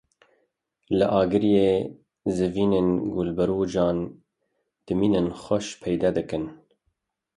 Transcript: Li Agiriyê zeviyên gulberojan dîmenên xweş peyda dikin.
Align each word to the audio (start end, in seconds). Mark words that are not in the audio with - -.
Li 0.97 1.05
Agiriyê 1.19 1.71
zeviyên 2.37 2.89
gulberojan 3.13 3.97
dîmenên 4.85 5.27
xweş 5.41 5.67
peyda 5.81 6.09
dikin. 6.17 6.43